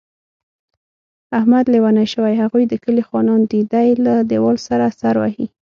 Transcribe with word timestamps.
احمد 1.37 1.65
لېونی 1.73 2.05
شوی، 2.13 2.33
هغوی 2.43 2.63
د 2.67 2.73
کلي 2.83 3.03
خانان 3.09 3.41
دي. 3.51 3.59
دی 3.73 3.87
له 4.05 4.13
دېوال 4.29 4.57
سره 4.67 4.85
سر 4.99 5.15
وهي. 5.21 5.45